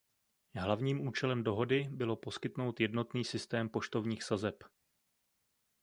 Hlavním 0.55 1.07
účelem 1.07 1.43
dohody 1.43 1.87
bylo 1.91 2.15
poskytnout 2.15 2.79
jednotný 2.79 3.25
systém 3.25 3.69
poštovních 3.69 4.23
sazeb. 4.23 4.63